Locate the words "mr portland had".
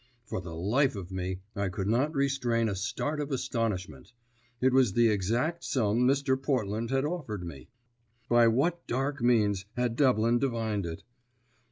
6.07-7.05